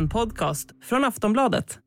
[0.00, 1.78] En podcast från Aftonbladet.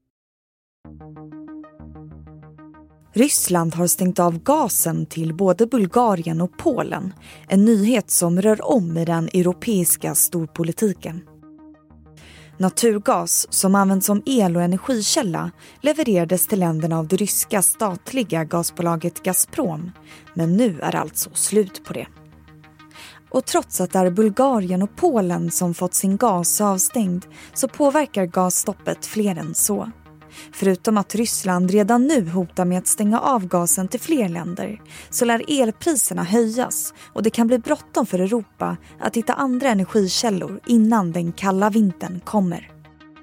[3.14, 7.14] Ryssland har stängt av gasen till både Bulgarien och Polen.
[7.48, 11.22] En nyhet som rör om i den europeiska storpolitiken.
[12.58, 15.52] Naturgas, som används som el och energikälla
[15.82, 19.92] levererades till länderna av det ryska statliga gasbolaget Gazprom.
[20.34, 22.08] Men nu är alltså slut på det.
[23.34, 28.26] Och trots att det är Bulgarien och Polen som fått sin gas avstängd så påverkar
[28.26, 29.92] gasstoppet fler än så.
[30.54, 35.26] Förutom att Ryssland redan nu hotar med att stänga av gasen till fler länder så
[35.26, 41.12] lär elpriserna höjas och det kan bli bråttom för Europa att hitta andra energikällor innan
[41.12, 42.72] den kalla vintern kommer.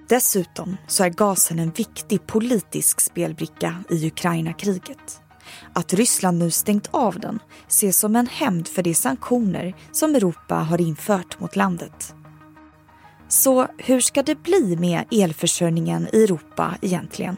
[0.09, 5.23] Dessutom så är gasen en viktig politisk spelbricka i Ukraina-kriget.
[5.73, 10.55] Att Ryssland nu stängt av den ses som en hämnd för de sanktioner som Europa
[10.55, 12.15] har infört mot landet.
[13.29, 17.37] Så hur ska det bli med elförsörjningen i Europa egentligen?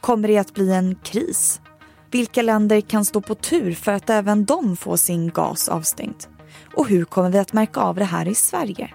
[0.00, 1.60] Kommer det att bli en kris?
[2.10, 6.24] Vilka länder kan stå på tur för att även de får sin gas avstängd?
[6.74, 8.94] Och hur kommer vi att märka av det här i Sverige?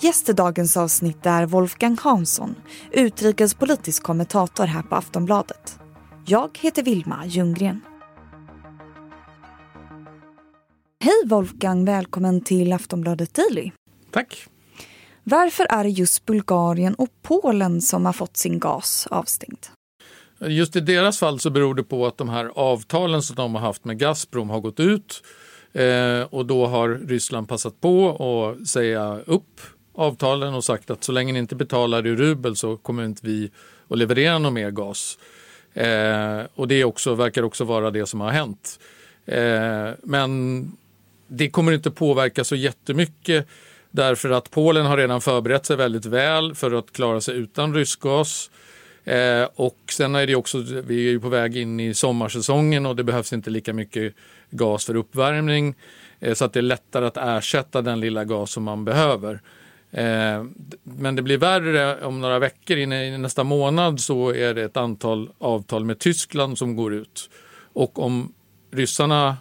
[0.00, 2.54] Gäst i dagens avsnitt är Wolfgang Hansson,
[2.90, 5.78] utrikespolitisk kommentator här på Aftonbladet.
[6.28, 7.80] Jag heter Vilma Ljunggren.
[11.00, 13.70] Hej Wolfgang, välkommen till Aftonbladet Daily.
[14.10, 14.46] Tack.
[15.22, 19.58] Varför är det just Bulgarien och Polen som har fått sin gas avstängd?
[20.40, 23.62] Just i deras fall så beror det på att de här avtalen som de har
[23.62, 25.22] haft med Gazprom har gått ut
[25.72, 29.60] eh, och då har Ryssland passat på att säga upp
[29.94, 33.50] avtalen och sagt att så länge ni inte betalar i rubel så kommer inte vi
[33.88, 35.18] att leverera någon mer gas.
[35.76, 38.78] Eh, och det också, verkar också vara det som har hänt.
[39.26, 40.72] Eh, men
[41.28, 43.46] det kommer inte påverka så jättemycket
[43.90, 48.00] därför att Polen har redan förberett sig väldigt väl för att klara sig utan rysk
[48.00, 48.50] gas.
[49.04, 52.96] Eh, och sen är det också, vi är ju på väg in i sommarsäsongen och
[52.96, 54.14] det behövs inte lika mycket
[54.50, 55.74] gas för uppvärmning.
[56.20, 59.40] Eh, så att det är lättare att ersätta den lilla gas som man behöver.
[59.90, 60.44] Eh,
[60.82, 64.76] men det blir värre om några veckor, in i nästa månad så är det ett
[64.76, 67.30] antal avtal med Tyskland som går ut.
[67.72, 68.32] Och om
[68.72, 69.36] ryssarna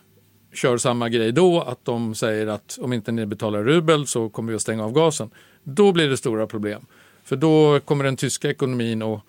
[0.53, 4.51] kör samma grej då, att de säger att om inte ni betalar rubel så kommer
[4.51, 5.29] vi att stänga av gasen.
[5.63, 6.85] Då blir det stora problem.
[7.23, 9.21] För då kommer den tyska ekonomin att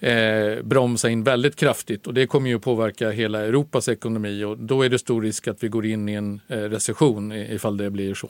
[0.00, 4.82] eh, bromsa in väldigt kraftigt och det kommer ju påverka hela Europas ekonomi och då
[4.82, 8.14] är det stor risk att vi går in i en eh, recession ifall det blir
[8.14, 8.28] så.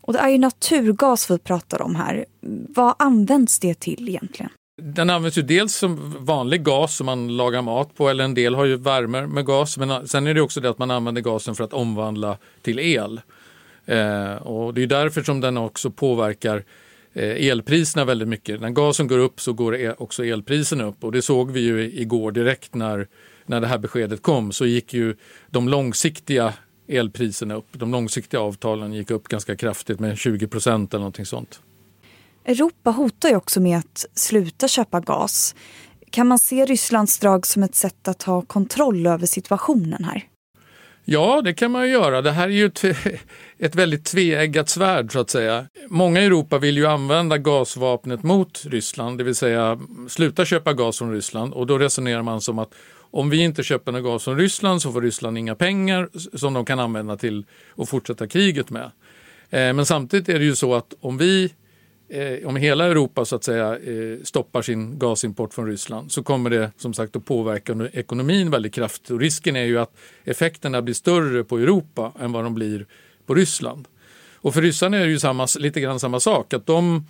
[0.00, 2.24] Och det är ju naturgas vi pratar om här.
[2.68, 4.50] Vad används det till egentligen?
[4.82, 8.54] Den används ju dels som vanlig gas som man lagar mat på eller en del
[8.54, 9.78] har ju värme med gas.
[9.78, 13.20] Men sen är det också det att man använder gasen för att omvandla till el.
[13.86, 16.64] Eh, och det är därför som den också påverkar
[17.12, 18.60] eh, elpriserna väldigt mycket.
[18.60, 21.92] När gasen går upp så går e-, också elpriserna upp och det såg vi ju
[21.92, 23.08] igår direkt när,
[23.46, 25.16] när det här beskedet kom så gick ju
[25.50, 26.52] de långsiktiga
[26.90, 27.66] elpriserna upp.
[27.72, 31.60] De långsiktiga avtalen gick upp ganska kraftigt med 20 procent eller någonting sånt.
[32.44, 35.54] Europa hotar ju också med att sluta köpa gas.
[36.10, 40.26] Kan man se Rysslands drag som ett sätt att ha kontroll över situationen här?
[41.04, 42.22] Ja, det kan man ju göra.
[42.22, 42.84] Det här är ju ett,
[43.58, 45.66] ett väldigt tveeggat svärd så att säga.
[45.88, 50.98] Många i Europa vill ju använda gasvapnet mot Ryssland, det vill säga sluta köpa gas
[50.98, 52.74] från Ryssland och då resonerar man som att
[53.10, 56.64] om vi inte köper någon gas från Ryssland så får Ryssland inga pengar som de
[56.64, 57.44] kan använda till
[57.76, 58.90] att fortsätta kriget med.
[59.50, 61.52] Eh, men samtidigt är det ju så att om vi
[62.08, 66.50] eh, om hela Europa så att säga eh, stoppar sin gasimport från Ryssland så kommer
[66.50, 70.94] det som sagt att påverka ekonomin väldigt kraftigt och risken är ju att effekterna blir
[70.94, 72.86] större på Europa än vad de blir
[73.26, 73.88] på Ryssland.
[74.42, 77.06] Och för ryssarna är det ju samma, lite grann samma sak att de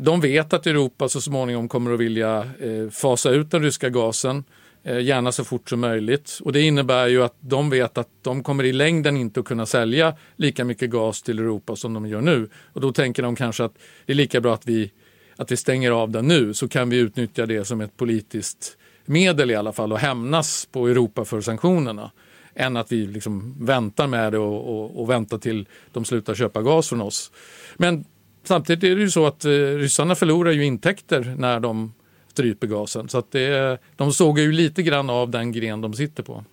[0.00, 2.50] de vet att Europa så småningom kommer att vilja
[2.90, 4.44] fasa ut den ryska gasen
[4.86, 6.38] Eh, gärna så fort som möjligt.
[6.42, 9.66] Och det innebär ju att de vet att de kommer i längden inte att kunna
[9.66, 12.48] sälja lika mycket gas till Europa som de gör nu.
[12.72, 13.74] Och då tänker de kanske att
[14.06, 14.92] det är lika bra att vi,
[15.36, 19.50] att vi stänger av den nu så kan vi utnyttja det som ett politiskt medel
[19.50, 22.10] i alla fall och hämnas på Europa för sanktionerna
[22.54, 26.62] än att vi liksom väntar med det och, och, och väntar till de slutar köpa
[26.62, 27.32] gas från oss.
[27.76, 28.04] Men
[28.44, 31.92] samtidigt är det ju så att eh, ryssarna förlorar ju intäkter när de
[32.36, 33.08] stryper gasen.
[33.08, 36.44] Så att det, de sågar ju lite grann av den gren de sitter på.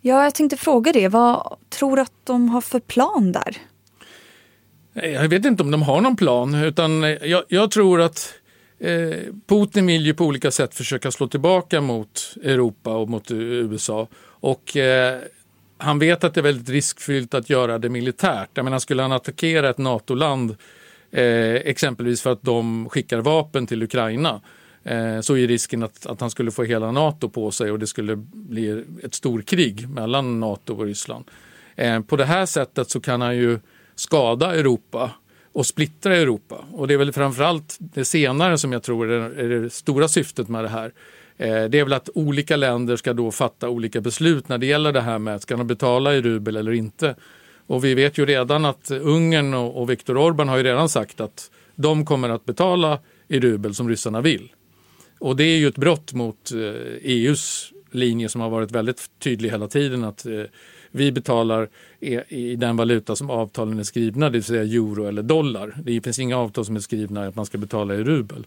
[0.00, 1.08] Ja, jag tänkte fråga det.
[1.08, 3.56] Vad tror du att de har för plan där?
[4.94, 8.34] Jag vet inte om de har någon plan, utan jag, jag tror att
[8.78, 14.08] eh, Putin vill ju på olika sätt försöka slå tillbaka mot Europa och mot USA.
[14.40, 15.18] Och eh,
[15.78, 18.50] han vet att det är väldigt riskfyllt att göra det militärt.
[18.54, 20.56] Jag menar, skulle han attackera ett NATO-land
[21.12, 24.40] Eh, exempelvis för att de skickar vapen till Ukraina
[24.84, 27.86] eh, så är risken att, att han skulle få hela NATO på sig och det
[27.86, 31.24] skulle bli ett storkrig mellan NATO och Ryssland.
[31.76, 33.58] Eh, på det här sättet så kan han ju
[33.94, 35.10] skada Europa
[35.52, 36.64] och splittra Europa.
[36.72, 40.64] Och det är väl framförallt det senare som jag tror är det stora syftet med
[40.64, 40.92] det här.
[41.36, 44.92] Eh, det är väl att olika länder ska då fatta olika beslut när det gäller
[44.92, 47.16] det här med ska de betala i rubel eller inte.
[47.66, 51.50] Och vi vet ju redan att Ungern och Viktor Orbán har ju redan sagt att
[51.74, 52.98] de kommer att betala
[53.28, 54.52] i rubel som ryssarna vill.
[55.22, 59.10] Och det är ju ett brott mot eh, e EUs linje som har varit väldigt
[59.18, 60.42] tydlig hela tiden att eh,
[60.90, 61.68] vi betalar
[62.28, 65.74] i den valuta som avtalen är skrivna, det vill säga euro eller dollar.
[65.84, 68.46] Det finns inga avtal som är skrivna att man ska betala i rubel.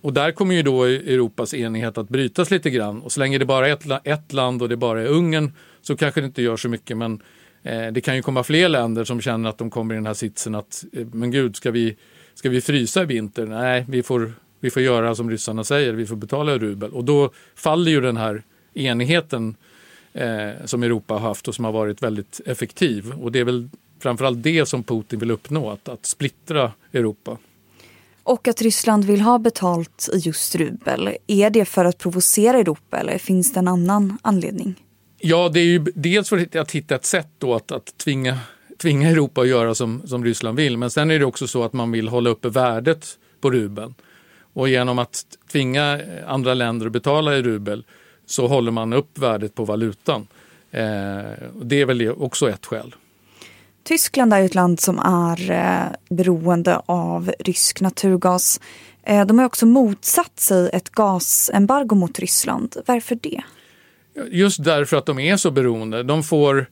[0.00, 3.02] Och där kommer ju då Europas enighet att brytas lite grann.
[3.02, 5.52] Och så länge det bara är ett, ett land och det bara är Ungern
[5.82, 6.96] så kanske det inte gör så mycket.
[6.96, 7.22] Men
[7.62, 10.14] eh, det kan ju komma fler länder som känner att de kommer i den här
[10.14, 11.96] sitsen att men gud, ska vi,
[12.34, 13.46] ska vi frysa i vinter?
[13.46, 16.90] Nej, vi får, vi får göra som ryssarna säger, vi får betala i rubel.
[16.90, 18.42] Och då faller ju den här
[18.74, 19.56] enigheten
[20.12, 23.12] eh, som Europa har haft och som har varit väldigt effektiv.
[23.12, 23.68] Och det är väl
[24.00, 27.38] framförallt det som Putin vill uppnå, att, att splittra Europa.
[28.22, 31.16] Och att Ryssland vill ha betalt i just rubel.
[31.26, 34.74] Är det för att provocera Europa eller finns det en annan anledning?
[35.18, 38.38] Ja, det är ju dels för att hitta ett sätt då att, att tvinga,
[38.78, 40.76] tvinga Europa att göra som, som Ryssland vill.
[40.76, 43.94] Men sen är det också så att man vill hålla uppe värdet på rubeln.
[44.52, 47.84] Och genom att tvinga andra länder att betala i rubel
[48.26, 50.26] så håller man upp värdet på valutan.
[50.70, 50.80] Eh,
[51.62, 52.94] det är väl också ett skäl.
[53.82, 58.60] Tyskland är ett land som är eh, beroende av rysk naturgas.
[59.02, 62.76] Eh, de har också motsatt sig ett gasembargo mot Ryssland.
[62.86, 63.42] Varför det?
[64.30, 66.02] Just därför att de är så beroende.
[66.02, 66.66] De får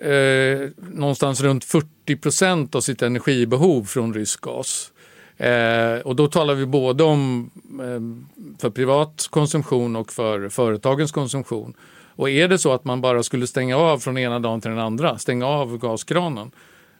[0.00, 4.92] eh, någonstans runt 40 procent av sitt energibehov från rysk gas.
[5.36, 7.50] Eh, och då talar vi både om
[7.80, 11.74] eh, för privat konsumtion och för företagens konsumtion.
[12.16, 14.80] Och är det så att man bara skulle stänga av från ena dagen till den
[14.80, 16.50] andra, stänga av gaskranen,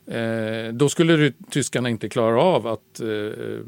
[0.07, 3.59] eh, då skulle tyskarna inte klara av att eh,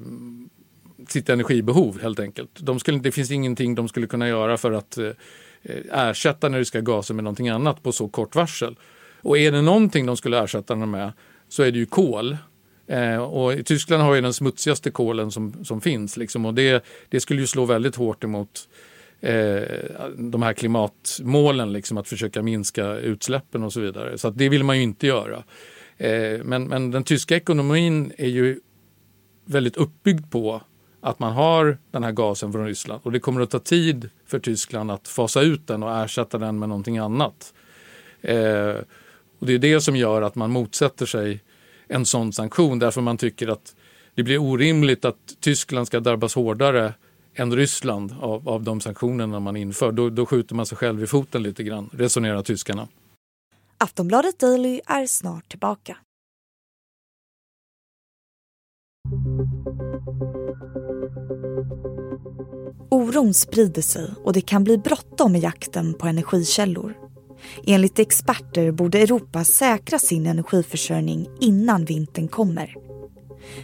[1.07, 2.49] sitt energibehov helt enkelt.
[2.59, 5.11] De skulle, det finns ingenting de skulle kunna göra för att eh,
[5.91, 8.75] ersätta den ryska gasen med någonting annat på så kort varsel.
[9.21, 11.11] Och är det någonting de skulle ersätta den med
[11.49, 12.37] så är det ju kol.
[12.87, 17.19] Eh, och Tyskland har ju den smutsigaste kolen som, som finns liksom, och det, det
[17.19, 18.69] skulle ju slå väldigt hårt emot
[19.21, 19.63] eh,
[20.17, 24.17] de här klimatmålen, liksom, att försöka minska utsläppen och så vidare.
[24.17, 25.43] Så det vill man ju inte göra.
[25.97, 28.59] Eh, men, men den tyska ekonomin är ju
[29.45, 30.61] väldigt uppbyggd på
[31.01, 34.39] att man har den här gasen från Ryssland och det kommer att ta tid för
[34.39, 37.53] Tyskland att fasa ut den och ersätta den med någonting annat.
[38.21, 38.75] Eh,
[39.39, 41.43] och Det är det som gör att man motsätter sig
[41.87, 43.75] en sån sanktion därför man tycker att
[44.15, 46.93] det blir orimligt att Tyskland ska drabbas hårdare
[47.35, 49.91] än Ryssland av, av de sanktionerna man inför.
[49.91, 52.87] Då, då skjuter man sig själv i foten lite grann, resonerar tyskarna.
[53.77, 55.97] Aftonbladet Daily är snart tillbaka.
[62.91, 67.06] Oron sprider sig och det kan bli bråttom i jakten på energikällor.
[67.67, 72.75] Enligt experter borde Europa säkra sin energiförsörjning innan vintern kommer.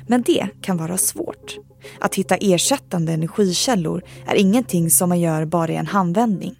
[0.08, 1.58] Men det kan vara svårt.
[2.00, 6.56] Att hitta ersättande energikällor är ingenting som man gör bara i en handvändning.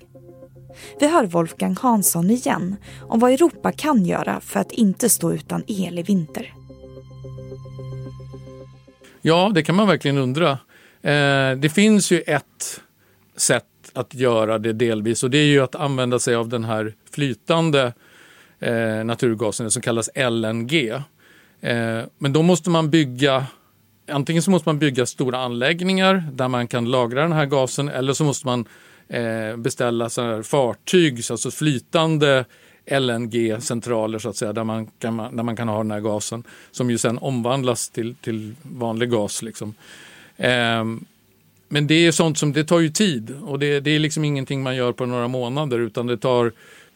[1.00, 5.64] Vi hör Wolfgang Hansson igen om vad Europa kan göra för att inte stå utan
[5.68, 6.54] el i vinter.
[9.22, 10.52] Ja, det kan man verkligen undra.
[11.02, 12.82] Eh, det finns ju ett
[13.38, 16.94] sätt att göra det delvis och det är ju att använda sig av den här
[17.12, 17.94] flytande
[18.60, 20.90] eh, naturgasen som kallas LNG.
[21.62, 23.48] Eh, men då måste man bygga
[24.08, 28.14] Antingen så måste man bygga stora anläggningar där man kan lagra den här gasen eller
[28.14, 28.66] så måste man
[29.08, 32.46] eh, beställa sådana fartyg, alltså flytande
[32.86, 36.90] LNG-centraler så att säga, där man, kan, där man kan ha den här gasen som
[36.90, 39.42] ju sen omvandlas till, till vanlig gas.
[39.42, 39.76] Liksom.
[40.38, 40.84] Eh,
[41.68, 44.64] men det är sånt som det tar ju tid och det, det, är liksom ingenting
[44.64, 46.52] man gör på några månader utan det tar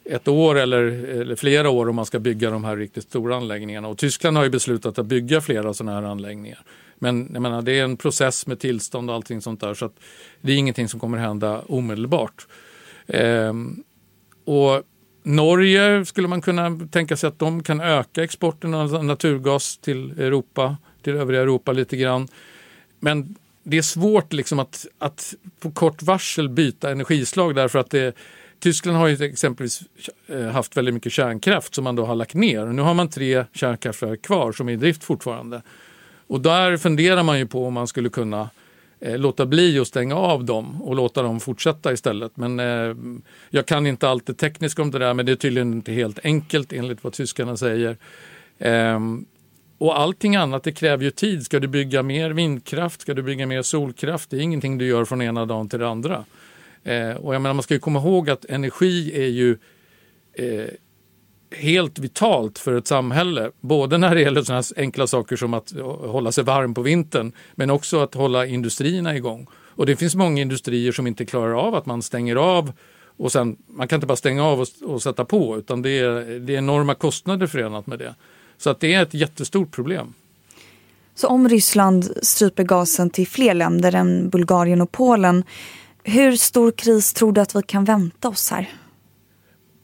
[0.06, 0.82] ett år eller,
[1.22, 3.88] eller, flera år om man ska bygga de här riktigt stora anläggningarna.
[3.88, 6.60] Och Tyskland har ju beslutat att bygga flera sådana här anläggningar.
[7.00, 9.96] Men jag menar, det är en process med tillstånd och allting sånt där så att
[10.42, 12.48] det är ingenting som kommer hända omedelbart.
[13.08, 13.84] Ehm,
[14.46, 14.84] och
[15.24, 20.78] Norge skulle man kunna tänka sig att de kan öka exporten av naturgas till Europa,
[21.02, 22.28] till övriga Europa lite grann.
[23.00, 23.36] Men
[23.70, 28.16] det är svårt liksom att, att på kort varsel byta energislag därför att det,
[28.60, 29.82] Tyskland har ju exempelvis
[30.28, 32.66] eh, haft väldigt mycket kärnkraft som man då har lagt ner.
[32.66, 35.62] Nu har man tre kärnkraftverk kvar som är i drift fortfarande.
[36.28, 38.50] Och där funderar man ju på om man skulle kunna
[39.00, 42.38] eh, låta bli att stänga av dem och låta dem fortsätta istället.
[42.38, 42.96] Men eh,
[43.50, 46.20] jag kan inte allt det tekniska om det där men det är tydligen inte helt
[46.24, 47.98] enkelt enligt vad tyskarna säger.
[48.58, 49.00] Eh,
[49.78, 51.46] och allting annat det kräver ju tid.
[51.46, 55.06] Ska du bygga mer vindkraft, ska du bygga mer solkraft, det är ingenting du gör
[55.06, 56.26] från ena dagen till den andra.
[56.84, 59.58] Eh, och jag menar, man ska ju komma ihåg att energi är ju
[60.34, 60.68] eh,
[61.52, 63.52] helt vitalt för ett samhälle.
[63.62, 67.32] Både när det gäller sådana enkla saker som att eh, hålla sig varm på vintern
[67.56, 69.48] men också att hålla industrierna igång.
[69.54, 72.72] Och det finns många industrier som inte klarar av att man stänger av
[73.18, 76.40] och sen, man kan inte bara stänga av och, och sätta på utan det är,
[76.40, 78.16] det är enorma kostnader förenat med det.
[78.58, 80.14] Så att det är ett jättestort problem.
[81.16, 85.44] Så om Ryssland stryper gasen till fler länder än Bulgarien och Polen,
[86.04, 88.70] hur stor kris tror du att vi kan vänta oss här?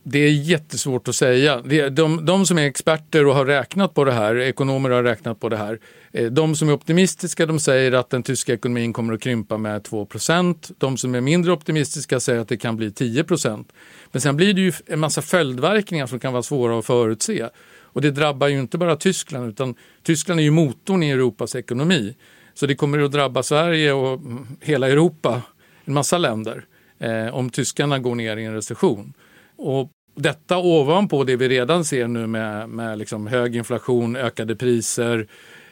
[0.06, 1.62] Det är jättesvårt att säga.
[1.90, 5.50] De, de, som är experter och har räknat på det här, ekonomer har räknat på
[5.50, 5.80] det här,
[6.12, 9.84] eh, de som är optimistiska de säger att den tyska ekonomin kommer att krympa med
[9.84, 13.66] 2% De som är mindre optimistiska säger att det kan bli 10%
[14.12, 17.50] Men sen blir det ju en massa följdverkningar som kan vara svåra att förutse.
[17.94, 22.16] Och det drabbar ju inte bara Tyskland utan Tyskland är ju motorn i Europas ekonomi.
[22.54, 25.42] Så det kommer att drabba Sverige och mm, hela Europa,
[25.86, 26.66] en massa länder,
[27.00, 29.14] eh, om tyskarna går ner i en recession.
[29.56, 35.28] Och detta ovanpå det vi redan ser nu med, med liksom hög inflation, ökade priser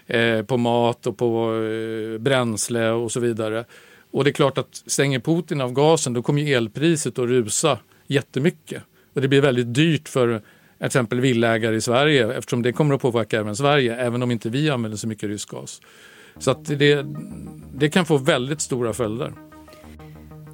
[0.07, 3.65] eh, på mat och på eh, bränsle och så vidare.
[4.11, 8.83] Och det är klart att stänger Putin av gasen då kommer elpriset att rusa jättemycket.
[9.13, 10.41] Och det blir väldigt dyrt för
[10.81, 14.69] exempel villägare i Sverige eftersom det kommer att påverka även Sverige även om inte vi
[14.69, 15.81] använder så mycket rysk gas.
[16.37, 17.05] Så att det,
[17.73, 19.33] det kan få väldigt stora följder.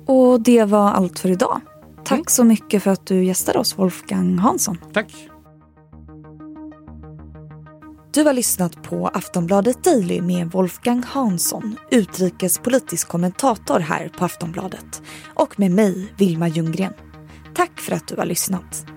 [0.05, 1.61] Och det var allt för idag.
[2.05, 2.25] Tack mm.
[2.27, 4.77] så mycket för att du gästade oss Wolfgang Hansson.
[4.93, 5.13] Tack.
[8.13, 15.01] Du har lyssnat på Aftonbladet Daily med Wolfgang Hansson, utrikespolitisk kommentator här på Aftonbladet.
[15.33, 16.93] Och med mig, Vilma Ljunggren.
[17.55, 18.96] Tack för att du har lyssnat.